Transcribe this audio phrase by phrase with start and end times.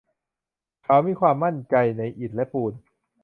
[0.83, 2.73] เขามีความมั่นใจในอิฐและปูน